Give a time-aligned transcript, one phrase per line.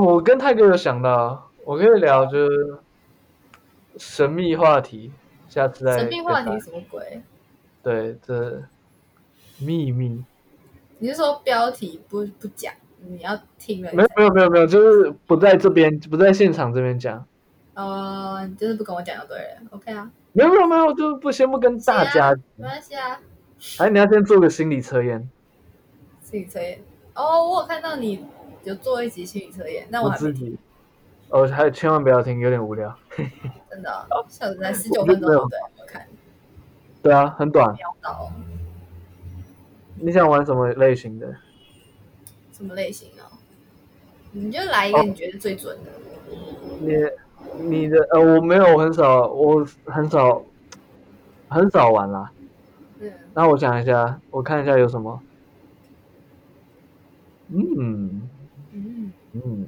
[0.00, 2.74] 哦，我跟泰哥有想到，我可以聊就是
[3.98, 5.12] 神秘话题，
[5.48, 7.22] 下次再神秘话题什么鬼？
[7.82, 8.62] 对，这
[9.58, 10.24] 秘密
[10.98, 12.72] 你是说标题不不讲，
[13.06, 17.22] 你要听了没有没有没有没有，就是不在这边，不在现场这边讲。
[17.74, 23.20] 呃，你就是不跟我讲就对了，OK 啊，没有没有没有，就不先不跟大家，没关系啊，
[23.78, 25.28] 哎，你要先做个心理测验。
[26.22, 26.80] 心理测验。
[27.14, 28.24] 哦，我有看到你
[28.64, 30.58] 有做一集心理测验，那还没我自己，
[31.30, 32.94] 哦，还千万不要听，有点无聊。
[33.70, 35.36] 真的哦，小时才十九分钟，对？
[35.38, 36.06] 我看
[37.02, 37.74] 对啊，很短。
[39.96, 41.34] 你想玩什么类型的？
[42.52, 43.32] 什么类型啊？
[44.32, 45.90] 你就来一个你觉得最准的。
[46.80, 46.94] 你
[47.64, 50.42] 你的呃，我没有，我很少，我很少
[51.48, 52.30] 很少玩啦。
[53.00, 55.20] 嗯，那我想一下，我看一下有什么。
[57.48, 58.28] 嗯
[59.32, 59.66] 嗯，嗯，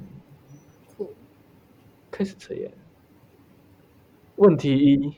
[0.97, 1.13] 酷。
[2.11, 2.71] 开始测验。
[4.35, 5.13] 问题一，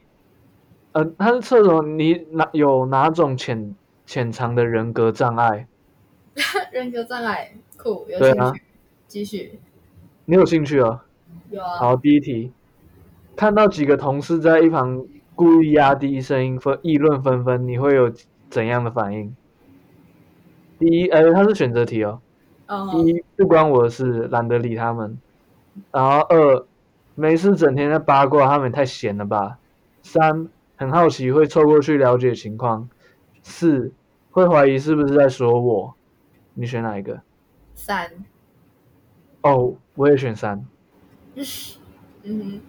[0.91, 1.81] 呃，他是测什么？
[1.83, 3.73] 你哪有哪种潜
[4.05, 5.67] 潜藏的人格障碍？
[6.71, 8.63] 人格障碍，酷，有对啊兴趣。
[9.07, 9.59] 继续，
[10.25, 10.99] 你有兴趣哦？
[11.49, 11.77] 有啊。
[11.77, 12.51] 好，第一题，
[13.35, 18.13] 看到几个同事在一旁故意压低声音分议论纷纷，你会有
[18.49, 19.33] 怎样的反应？
[20.77, 22.21] 第一，哎，它是选择题哦。
[22.67, 25.17] 嗯，一不关我的事，懒得理他们。
[25.91, 26.65] 然后二
[27.15, 29.59] 没事整天在八卦，他们也太闲了吧。
[30.01, 32.89] 三很好奇，会凑过去了解情况。
[33.43, 33.91] 四
[34.31, 35.95] 会怀疑是不是在说我。
[36.53, 37.21] 你选哪一个？
[37.73, 38.09] 三。
[39.41, 40.65] 哦，我也选三。
[42.23, 42.61] 嗯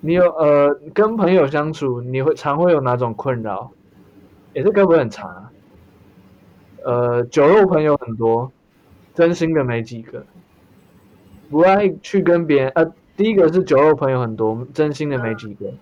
[0.00, 3.70] 你有呃跟朋友相处，你会常会有哪种困扰？
[4.52, 5.50] 也是该不会很长啊。
[6.84, 8.52] 呃，酒肉朋友很多，
[9.14, 10.24] 真心的没几个。
[11.50, 15.72] 不爱去跟别人呃，第一个是酒肉朋友很多，真心的没几个。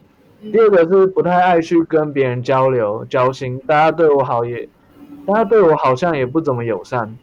[0.50, 4.69] 第二个是不太爱去跟别人交流交心，大家对我好也，
[5.26, 7.16] 大家对我好像也不怎么友善。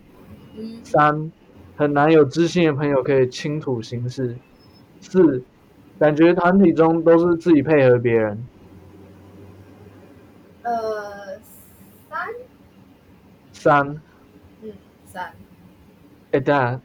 [0.58, 1.32] 嗯三，
[1.76, 4.36] 很难有知心的朋友可以倾吐心事。
[5.02, 5.44] 四，
[6.00, 8.46] 感觉团体中都是自己配合别人。
[10.64, 11.19] 呃，三，
[13.59, 14.02] 三，
[14.64, 14.72] 嗯，
[15.06, 15.31] 三，
[16.31, 16.81] 哎，当然，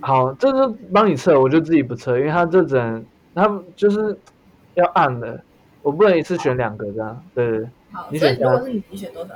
[0.00, 3.04] 好，这就帮你测，我就自己不测，因为他这只能，
[3.34, 4.18] 他就是
[4.74, 5.42] 要按的，
[5.82, 7.22] 我不能一次选两个这样。
[7.34, 7.50] 对。
[7.50, 9.34] 对对，好，你选三所以如果是你，你选多少？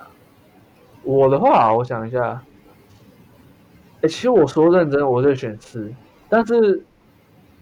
[1.02, 2.42] 我的话，我想一下，
[4.00, 5.92] 哎，其实我说认真，我是选四，
[6.28, 6.82] 但是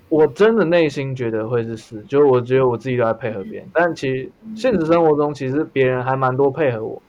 [0.09, 7.01] 我真的内心觉得会是四，就是我觉得我自己都在配合别人，但其实现实生活中其实别人还蛮多配合我，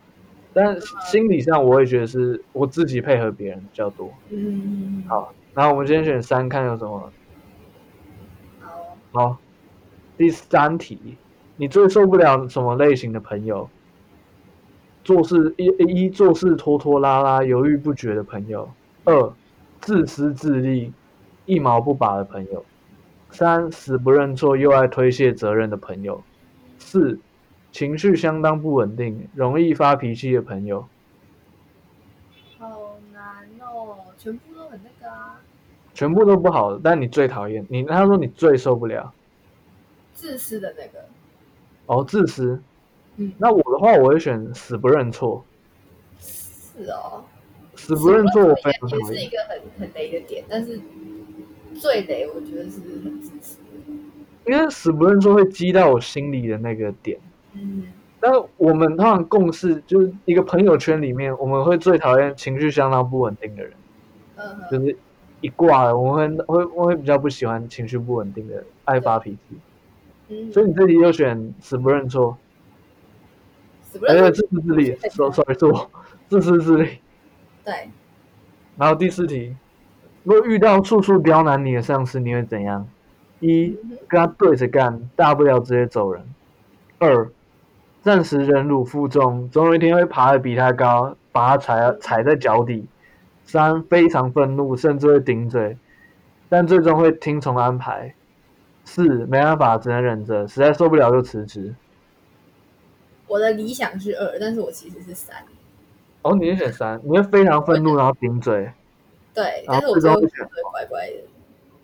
[0.53, 4.11] 但心理上我也觉得是我自己配合别人比较多。
[4.29, 7.11] 嗯，好，然后我们今天选三，看有什么。
[8.59, 9.37] 好，好，
[10.17, 11.17] 第三题，
[11.55, 13.69] 你最受不了什么类型的朋友？
[15.03, 18.67] 做事一一做事拖拖拉拉、犹豫不决的朋友；
[19.03, 19.33] 二
[19.79, 20.93] 自私自利、
[21.45, 22.63] 一毛不拔的朋友；
[23.31, 26.21] 三死不认错又爱推卸责任的朋友；
[26.77, 27.17] 四
[27.71, 30.85] 情绪相当不稳定、容易发脾气的朋友。
[32.57, 35.41] 好难哦，全部都很那个啊，
[35.93, 39.13] 全部都不好，但你最讨厌你，他说你最受不了
[40.13, 41.05] 自私的那个，
[41.87, 42.61] 哦，自私。
[43.17, 45.43] 嗯，那我的话，我会选死不认错。
[46.19, 47.23] 是哦，
[47.75, 49.27] 死不认错，我非常讨厌是一。
[49.27, 50.79] 个很很雷的点，但是
[51.73, 53.57] 最雷我觉得是很自私。
[54.47, 57.19] 因为死不认错会击到我心里的那个点。
[57.53, 57.83] 嗯，
[58.19, 63.73] 但我们通常共识就是一个朋友圈里面，我们会最讨厌情绪相当不稳定的人，
[64.37, 64.95] 嗯，就是
[65.41, 69.57] 一挂了，我们会会我会比较不喜欢情绪不稳定的，爱发脾气。
[70.29, 72.37] 嗯，所以你这题就选死不认错，
[74.07, 75.91] 而且死不认错，自私自利，so sorry 是我
[76.29, 76.99] 自私自利。
[77.65, 77.89] 对，
[78.77, 79.55] 然后第四题，
[80.23, 82.87] 如果遇到处处刁难你的上司，你会怎样？
[83.39, 83.75] 一，
[84.07, 86.23] 跟他对着干，大不了直接走人。
[86.99, 87.27] 二，
[88.01, 92.87] 暂时忍辱负重，总有一天会爬得比他高，把他踩踩在脚底。
[93.45, 95.77] 三，非常愤怒，甚至会顶嘴，
[96.47, 98.13] 但最终会听从安排。
[98.85, 101.75] 四，没办法，只能忍着，实在受不了就辞职。
[103.27, 105.35] 我的理想是二，但是我其实是三。
[106.23, 108.71] 哦，你是选三，你会非常愤怒，然后顶嘴。
[109.33, 111.13] 对，但是我最后最终选对乖乖的。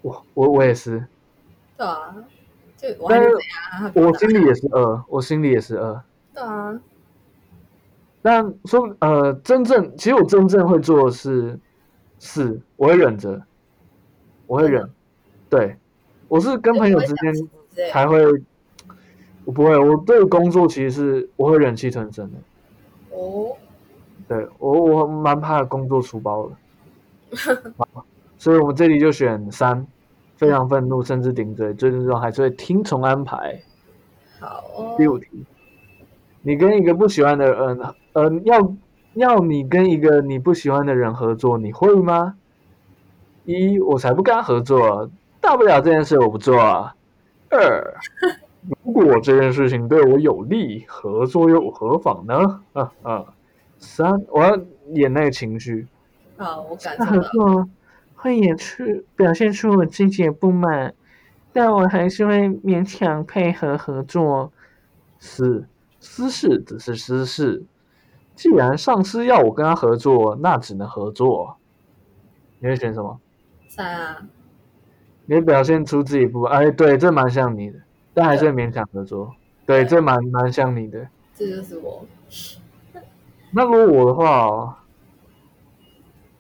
[0.02, 1.06] 我我我也是，
[1.78, 2.16] 对啊，
[2.78, 3.30] 就我还是
[3.72, 3.92] 啊？
[3.96, 6.02] 我心里也是二，我心里也是二。
[6.34, 6.80] 对啊，
[8.22, 11.60] 但说呃，真正其实我真正会做的是
[12.20, 13.42] 四，我会忍着，
[14.46, 14.90] 我会忍。
[15.50, 15.76] 对，
[16.28, 17.34] 我是跟朋友之间
[17.92, 18.24] 才会，
[19.44, 22.38] 我不会，我对工作其实是我会忍气吞声的。
[23.18, 23.58] 哦，
[24.28, 26.50] 对我我蛮怕工作出包
[27.32, 27.74] 的，
[28.38, 29.88] 所以我们这里就选三，
[30.38, 33.60] 非常愤怒，甚至顶嘴，最终还是会听从安排。
[34.40, 35.28] 好哦，第五题，
[36.42, 37.80] 你跟一个不喜欢的人，
[38.14, 38.74] 呃，要
[39.16, 42.36] 要你跟一个你不喜欢的人合作，你会吗？
[43.46, 45.10] 一，我才不跟他合作，
[45.42, 46.96] 大不了这件事我不做啊。
[47.50, 47.94] 二，
[48.84, 52.62] 如果这件事情对我有利，合作又何妨呢？
[52.74, 53.26] 啊啊。
[53.80, 54.58] 三，我要
[54.94, 55.88] 演那个情绪，
[56.36, 57.70] 好，我感受到，作
[58.18, 58.84] 会演出
[59.16, 60.94] 表现出我自己的不满，
[61.54, 64.52] 但我还是会勉强配合合作。
[65.20, 65.66] 四，
[66.00, 67.64] 私事只是私事，
[68.36, 71.58] 既然上司要我跟他合作，那只能合作。
[72.60, 73.20] 你会选什么？
[73.70, 74.28] 三啊，
[75.28, 77.80] 你会表现出自己不哎，对，这蛮像你的，
[78.14, 79.36] 但还是会勉强合作。
[79.66, 81.08] 对，这蛮蛮像你的。
[81.36, 82.04] 这就是我，
[83.52, 84.76] 那如果我的话哦，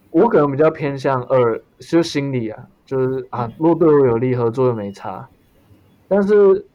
[0.09, 5.27] 我可能比较偏向二，就心理啊，就是啊，如果对我有利，合作又没差。
[6.07, 6.65] 但是，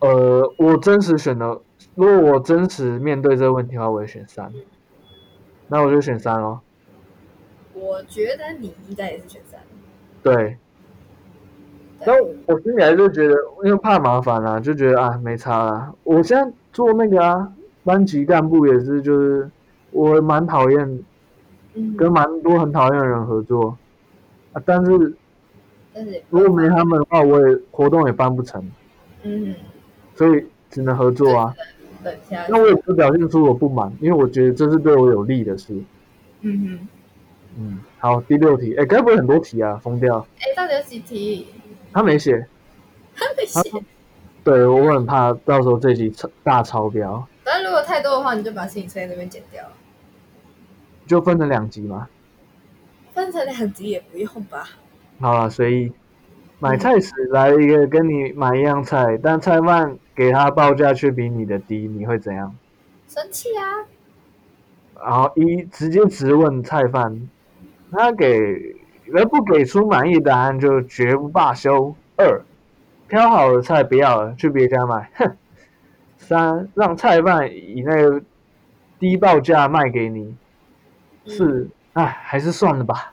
[0.00, 1.60] 呃，我真实选的，
[1.94, 4.52] 如果我真实面对这个问题的话，我会选三。
[5.68, 6.60] 那我就选三喽。
[7.74, 9.60] 我觉得你应该也是选三，
[10.22, 10.56] 对，
[12.04, 12.16] 但
[12.46, 15.94] 我心里还是觉得，因为怕麻烦啊，就觉得啊没差啦。
[16.02, 17.52] 我现在做那个啊，
[17.84, 19.48] 班级干部也是，就是
[19.92, 21.04] 我蛮讨厌嗯，
[21.96, 23.76] 跟蛮多很讨厌的人合作。
[24.52, 25.14] 啊，但是
[25.92, 28.70] 但是如果没他们的话，我也活动也办不成，
[29.22, 29.54] 嗯，
[30.14, 31.54] 所以只能合作啊。
[32.48, 35.74] 那我也不表现出我不满，因为我觉得这是对我有利的事。
[36.40, 36.88] 嗯哼，
[37.58, 39.78] 嗯，好，第六题，哎，该不会很多题啊？
[39.82, 41.48] 疯掉，哎，到底有几题？
[41.92, 42.46] 他没写，
[43.14, 43.60] 他没写，
[44.44, 49.64] 对我很怕到时候这题超大超标，反正如果太多的话，你就把心理测验那边剪掉，
[51.08, 52.08] 就分成两集嘛。
[53.12, 54.68] 分成两集也不用吧？
[55.18, 55.92] 好了，随意。
[56.60, 62.54] 买菜时来一个跟你买一样菜，但菜贩给他报价却比你的低，你会怎样？
[63.08, 63.64] 生气啊！
[65.02, 67.28] 然后一直接直问菜贩，
[67.90, 68.76] 他给
[69.14, 71.94] 而不给出满意答案就绝不罢休。
[72.16, 72.42] 二，
[73.08, 75.10] 挑好的菜不要了，去别家买。
[75.14, 75.36] 哼。
[76.18, 78.20] 三，让菜贩以那个
[78.98, 80.36] 低报价卖给你。
[81.28, 83.12] 四，哎，还是算了吧。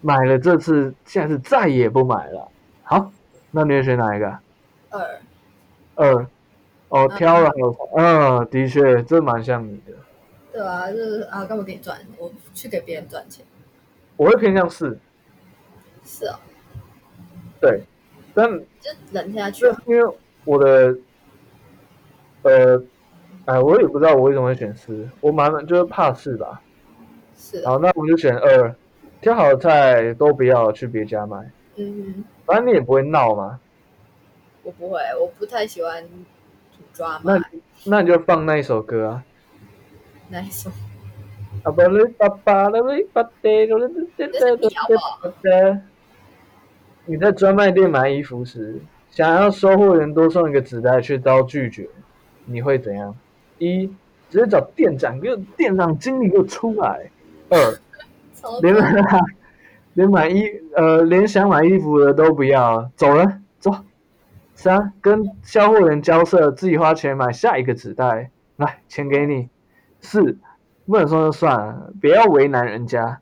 [0.00, 2.48] 买了这次，下次再也不买了。
[2.84, 3.10] 好，
[3.50, 4.38] 那你会选哪一个？
[4.90, 5.20] 二，
[5.96, 6.26] 二。
[6.90, 7.52] 哦，挑了。
[7.96, 9.92] 嗯，的确，这蛮像你的。
[10.52, 11.98] 对啊，就是啊，干嘛给你赚？
[12.16, 13.44] 我去给别人赚钱。
[14.16, 14.98] 我会偏向四。
[16.04, 16.38] 是哦，
[17.60, 17.82] 对，
[18.32, 18.50] 但
[18.80, 19.66] 就忍下去。
[19.84, 20.96] 因为我的，
[22.42, 22.82] 呃，
[23.44, 26.62] 哎，我也不知道我为什么会选四，我蛮就是怕四吧。
[27.64, 28.74] 好，那我们就选二，
[29.20, 33.58] 挑好的菜都不要去别家买，嗯，反正你也不会闹嘛。
[34.62, 36.04] 我不会，我不太喜欢
[36.92, 37.44] 抓那嘛。
[37.84, 39.24] 那你就放那一首歌啊。
[40.28, 40.70] 那一首
[41.62, 43.86] 啊巴嘞巴巴啦嘞巴爹啦嘞
[44.16, 44.68] 嘞嘞嘞
[45.42, 45.80] 嘞
[47.06, 48.78] 你在专卖店买衣服时，
[49.10, 51.88] 想要收货员多送一个纸袋，却遭拒绝，
[52.44, 53.16] 你会怎样？
[53.56, 53.86] 一，
[54.28, 57.10] 直接找店长给我店长经理给我出来。
[57.50, 57.78] 二，
[58.34, 58.74] 超连
[59.94, 60.44] 连买衣
[60.76, 63.72] 呃连想买衣服的都不要，走了走。
[64.54, 69.48] 三，跟销货员交涉，自己花钱买下一个纸袋，来钱给你。
[70.00, 70.36] 四，
[70.86, 73.20] 不能送就算了，不要为难人家。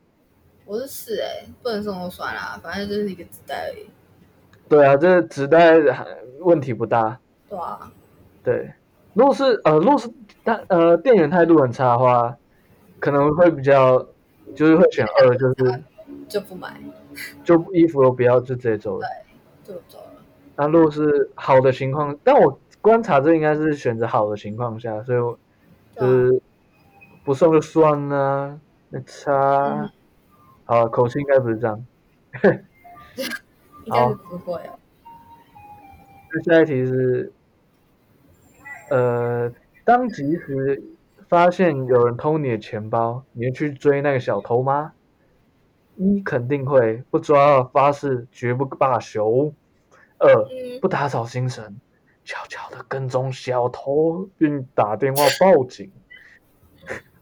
[0.65, 3.87] 我是四哎、不能送就算了，反正就是一个纸袋而已。
[4.69, 5.75] 对啊，这纸袋
[6.41, 7.19] 问题不大。
[7.49, 7.93] 对啊，
[8.43, 8.73] 对，
[9.13, 10.11] 如果是呃，如果是
[10.43, 12.37] 但呃店员态度很差的话，
[12.99, 14.07] 可能会比较
[14.55, 15.83] 就是会选二，就是
[16.29, 16.81] 就不买，
[17.45, 19.07] 就衣服都不要，就直接走了。
[19.65, 20.23] 就走了。
[20.57, 25.39] 那如果是好的情况，但我观察这应该是选择好的情况下，所以我
[25.97, 26.41] 就是
[27.25, 28.61] 不送就算了，
[28.91, 29.91] 那差嗯。
[30.65, 31.87] 好，口气应该不是这样。
[33.85, 34.79] 应该是 不会哦。
[36.33, 37.33] 那下一题是，
[38.91, 39.53] 呃，
[39.85, 40.83] 当及时
[41.29, 44.93] 发现有人偷你的钱包，你会去追那个小偷吗？
[45.97, 49.53] 一肯定会，不抓发誓绝不罢休。
[50.19, 51.73] 二嗯，不打草惊蛇，
[52.25, 55.91] 悄悄的跟踪小偷，并打电话报警。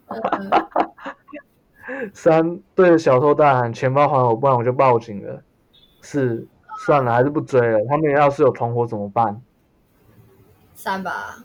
[0.08, 0.50] 嗯
[2.14, 5.42] 三对着小偷大喊钱包还我，不然我就报警了。
[6.00, 6.46] 四
[6.78, 7.78] 算了，还是不追了。
[7.88, 9.40] 他们要是有同伙怎么办？
[10.75, 11.44] 三吧，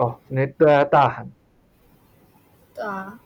[0.00, 1.30] 哦，你对他大喊，
[2.74, 3.20] 对啊，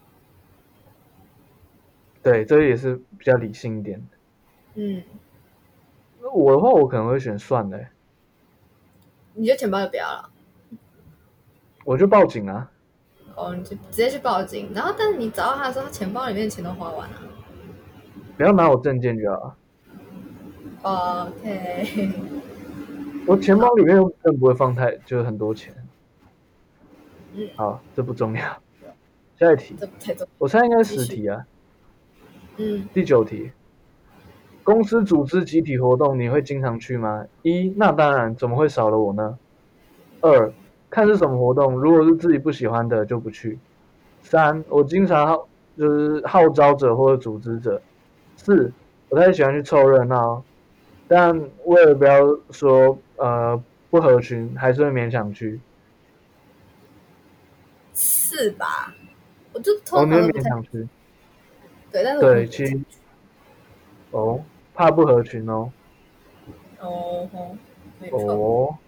[2.21, 4.17] 对，这也是比较理性一点的。
[4.75, 5.05] 嗯，
[6.21, 7.91] 那我的话，我可能会选算的欸、
[9.35, 10.31] 你就钱包就不要了，
[11.85, 12.69] 我就报警啊。
[13.37, 17.17] 哦，你就直接去报警，然后但是你找到他的时候，他钱包里面的钱都花完了。
[18.37, 19.57] 不要拿我证件就好了。
[20.83, 22.11] OK，
[23.29, 25.73] 我钱包里面又更不会放太，就是很多钱。
[27.35, 28.43] 嗯，好，这不重要。
[29.39, 31.45] 下一题，这不太重，我猜应该是十题啊。
[32.57, 33.51] 嗯，第九题，
[34.63, 37.27] 公司组织集体活动，你会经常去吗？
[37.43, 39.37] 一，那当然，怎么会少了我呢？
[40.21, 40.53] 二，
[40.89, 43.59] 看是什么活动，如果是自己不喜欢的就不去。
[44.23, 47.83] 三，我经常号就是号召者或者组织者。
[48.37, 48.73] 四，
[49.09, 50.45] 我太喜欢去凑热闹，
[51.09, 53.61] 但为了不要说呃
[53.91, 55.59] 不合群，还是会勉强去。
[58.35, 58.93] 四吧，
[59.53, 60.89] 我就通常都不太勉强去。
[61.93, 62.81] 对，但是对，其实
[64.11, 64.43] 哦，
[64.75, 65.71] 怕不合群哦。
[66.81, 67.57] 哦吼，
[68.01, 68.79] 没错，哦，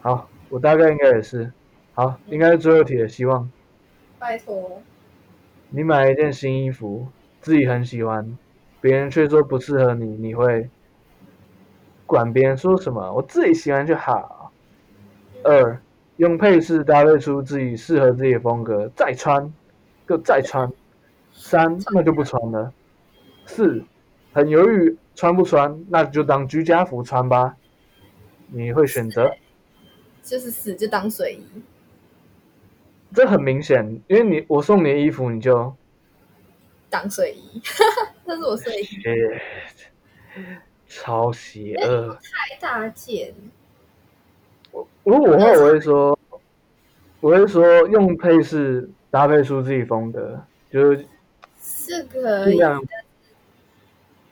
[0.00, 1.52] 好，我大概应该也是。
[1.94, 3.08] 好，应该是最后一题了。
[3.08, 3.48] 希望
[4.18, 4.82] 拜托，
[5.70, 7.06] 你买了一件新衣服，
[7.40, 8.36] 自己很喜欢，
[8.80, 10.68] 别人却说不适合你，你会
[12.04, 13.12] 管别人说什么？
[13.12, 14.50] 我自己喜欢就好。
[15.44, 15.80] 二，
[16.16, 19.52] 用配饰搭配出自己适合自己的风格，再穿，
[20.08, 20.70] 就再穿。
[21.32, 22.72] 三，那就不穿了。
[23.46, 23.84] 四，
[24.32, 27.56] 很犹豫穿不穿，那就当居家服穿吧。
[28.48, 29.36] 你会选择？
[30.22, 31.62] 就是死就当睡衣，
[33.14, 35.72] 这很明显，因为你我送你的衣服，你就
[36.90, 37.62] 当睡衣，
[38.26, 38.86] 这是我睡衣
[40.88, 42.14] 超邪恶。
[42.14, 43.32] 太大件，
[45.06, 46.18] 如果我的话，我会说，
[47.20, 51.06] 我会说用配饰搭配出自己风格，就是
[51.60, 52.60] 是可以，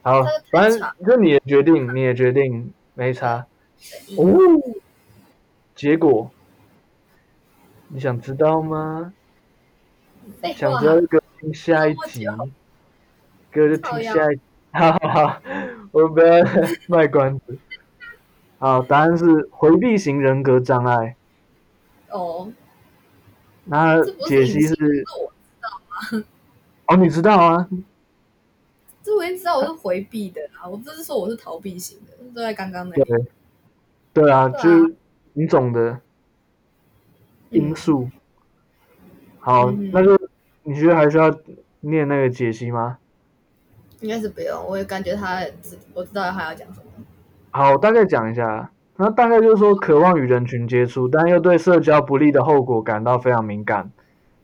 [0.02, 3.46] 好反正长就你的决定，你的决定没差。
[4.18, 4.36] 哦，
[5.76, 6.28] 结果
[7.86, 9.12] 你想知道吗？
[10.56, 12.26] 想知，道就听下一集
[13.52, 14.40] 哥就听下一集。
[14.74, 15.42] 好好好，
[15.92, 16.44] 我不要
[16.88, 17.56] 卖关子。
[18.64, 21.16] 好，答案是回避型人格障碍。
[22.08, 22.50] 哦，
[23.64, 25.04] 那解析是
[26.86, 27.68] 哦，你知道啊？
[29.02, 33.24] 这我已经知道我是回避的啦，我不是说我是逃避型的，都在刚刚那个。
[34.14, 34.94] 对啊，就是
[35.34, 36.00] 你懂的
[37.50, 38.08] 因素。
[39.40, 40.18] 好，嗯那就
[40.62, 41.30] 你觉得还需要
[41.80, 42.96] 念那个解析吗？
[44.00, 46.86] 应该是不用，我也感觉他知，我知道他要讲什么。
[47.56, 48.68] 好，我大概讲一下。
[48.96, 53.92] 那大概就是说，渴望与人群接触，但又对社交不利的后果感到非常敏感。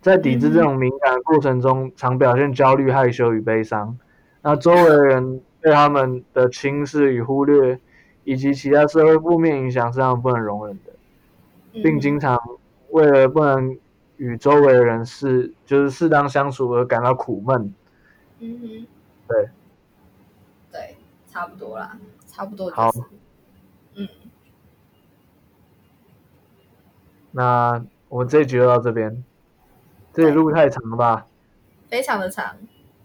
[0.00, 3.98] 在抵制这种敏感的过程中，常表现焦虑、害羞与悲伤。
[4.42, 7.80] 那周围的人对他们的轻视与忽略，
[8.22, 10.92] 以及其他社会负面影响是他们不能容忍的，
[11.72, 12.40] 嗯并经常
[12.90, 13.76] 为了不能
[14.18, 17.74] 与周围的人适就是适当相处而感到苦闷。
[18.38, 18.86] 嗯哼，
[19.26, 19.48] 对，
[20.70, 20.96] 对，
[21.28, 21.98] 差不多啦，
[22.40, 23.00] 差不多就好是。
[23.96, 24.08] 嗯，
[27.32, 29.22] 那我们这一局就到这边，
[30.14, 31.26] 这里路太长了吧？
[31.90, 32.56] 非常的长，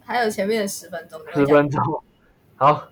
[0.06, 1.20] 还有前面的十分钟。
[1.34, 2.02] 十分钟。
[2.56, 2.88] 好，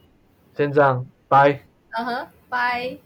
[0.55, 1.65] 先这样，拜。
[1.93, 2.99] 嗯哼，拜。